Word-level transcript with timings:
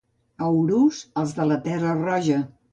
A 0.45 0.47
Urús, 0.61 1.03
els 1.23 1.37
de 1.43 1.47
la 1.53 1.61
terra 1.69 1.95
roja. 2.03 2.43